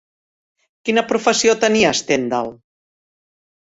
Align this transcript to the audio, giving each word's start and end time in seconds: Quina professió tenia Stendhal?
Quina 0.89 1.03
professió 1.13 1.57
tenia 1.67 1.95
Stendhal? 2.03 2.53